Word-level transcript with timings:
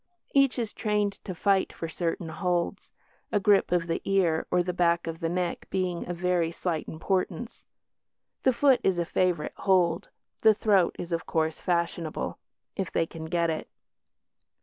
Each 0.33 0.57
is 0.57 0.73
trained 0.73 1.13
to 1.25 1.35
fight 1.35 1.71
for 1.71 1.87
certain 1.87 2.29
holds, 2.29 2.89
a 3.31 3.39
grip 3.39 3.71
of 3.71 3.85
the 3.85 4.01
ear 4.03 4.47
or 4.49 4.63
the 4.63 4.73
back 4.73 5.05
of 5.05 5.19
the 5.19 5.29
neck 5.29 5.67
being 5.69 6.09
of 6.09 6.17
very 6.17 6.49
slight 6.49 6.87
importance. 6.87 7.67
The 8.41 8.51
foot 8.51 8.81
is 8.83 8.97
a 8.97 9.05
favourite 9.05 9.53
hold, 9.57 10.09
the 10.41 10.55
throat 10.55 10.95
is, 10.97 11.11
of 11.11 11.27
course, 11.27 11.59
fashionable 11.59 12.39
if 12.75 12.91
they 12.91 13.05
can 13.05 13.25
get 13.25 13.51
it. 13.51 13.69